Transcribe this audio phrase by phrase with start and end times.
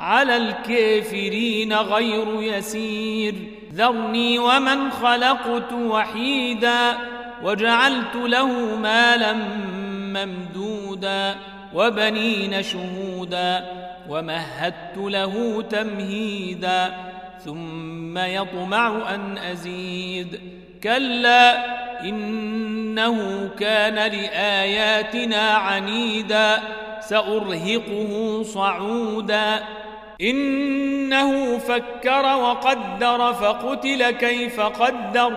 [0.00, 3.34] على الكافرين غير يسير.
[3.74, 6.98] ذرني ومن خلقت وحيدا
[7.42, 9.32] وجعلت له مالا
[9.92, 11.34] ممدودا
[11.74, 13.64] وبنين شهودا
[14.08, 16.92] ومهدت له تمهيدا
[17.44, 20.40] ثم يطمع أن أزيد.
[20.82, 21.64] كلا
[22.04, 26.58] إنه كان لآياتنا عنيدا
[27.00, 29.60] سأرهقه صعودا.
[30.22, 35.32] إنه فكر وقدر فقتل كيف قدر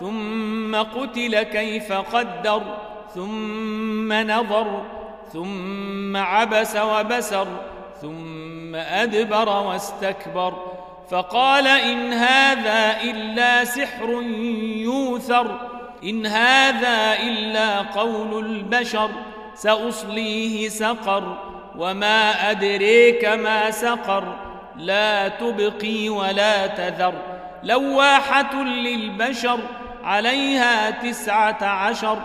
[0.00, 2.62] ثم قتل كيف قدر
[3.14, 4.82] ثم نظر
[5.32, 7.46] ثم عبس وبسر
[8.02, 10.54] ثم أدبر واستكبر.
[11.10, 14.22] فقال إن هذا إلا سحر
[14.76, 15.60] يوثر
[16.04, 19.10] إن هذا إلا قول البشر
[19.54, 21.53] سأصليه سقر.
[21.78, 24.36] وما ادريك ما سقر
[24.76, 27.14] لا تبقي ولا تذر
[27.62, 29.60] لواحه للبشر
[30.04, 32.18] عليها تسعه عشر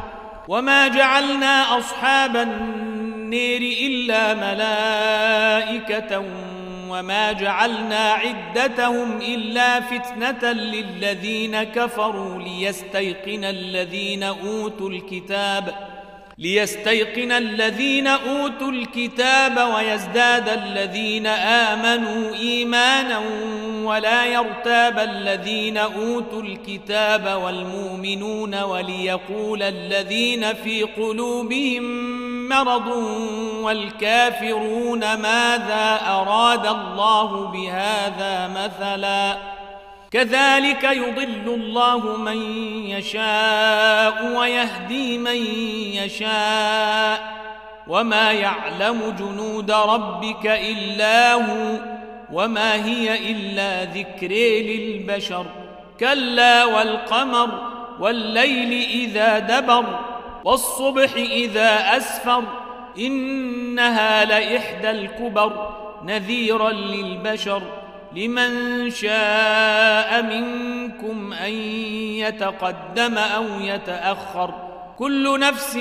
[0.47, 6.23] وما جعلنا اصحاب النير الا ملائكه
[6.89, 15.88] وما جعلنا عدتهم الا فتنه للذين كفروا ليستيقن الذين اوتوا الكتاب
[16.39, 23.21] ليستيقن الذين أوتوا الكتاب ويزداد الذين آمنوا إيمانا
[23.83, 31.83] ولا يرتاب الذين أوتوا الكتاب والمؤمنون وليقول الذين في قلوبهم
[32.49, 32.87] مرض
[33.63, 39.58] والكافرون ماذا أراد الله بهذا مثلا
[40.11, 42.37] كذلك يضل الله من
[42.89, 45.35] يشاء ويهدي من
[45.93, 47.39] يشاء
[47.87, 51.79] وما يعلم جنود ربك إلا هو
[52.33, 54.31] وما هي إلا ذكر
[54.61, 55.45] للبشر
[55.99, 57.49] كلا والقمر
[57.99, 59.99] والليل إذا دبر
[60.43, 62.43] والصبح إذا أسفر
[62.97, 65.69] إنها لإحدى الكبر
[66.03, 67.61] نذيرا للبشر
[68.15, 71.53] لمن شاء منكم أن
[72.23, 74.53] يتقدم أو يتأخر.
[74.97, 75.77] كل نفس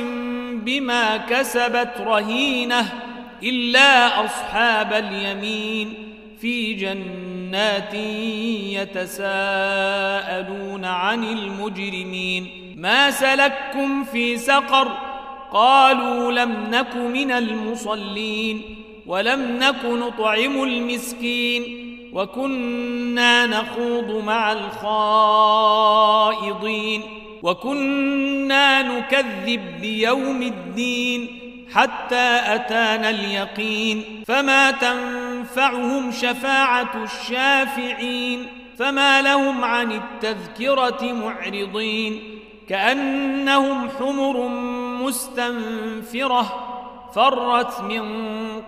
[0.53, 2.93] بما كسبت رهينة
[3.43, 7.94] إلا أصحاب اليمين في جنات
[9.15, 12.75] يتساءلون عن المجرمين.
[12.77, 14.99] ما سلككم في سقر؟
[15.53, 18.62] قالوا لم نك من المصلين
[19.06, 21.88] ولم نك نطعم المسكين.
[22.13, 24.53] وكنا نخوض مع
[26.53, 27.03] الخائضين
[27.43, 31.39] وكنا نكذب بيوم الدين
[31.75, 38.47] حتى أتانا اليقين فما تنفعهم شفاعة الشافعين
[38.79, 42.39] فما لهم عن التذكرة معرضين
[42.69, 44.49] كأنهم حمر
[45.03, 46.65] مستنفرة
[47.15, 48.03] فرت من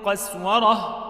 [0.05, 1.10] قسورة